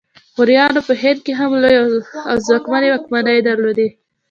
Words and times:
غوریانو 0.35 0.81
په 0.87 0.93
هند 1.01 1.19
کې 1.25 1.33
هم 1.39 1.51
لویې 1.63 1.79
او 2.29 2.35
ځواکمنې 2.45 2.87
واکمنۍ 2.89 3.37
درلودې 3.47 3.87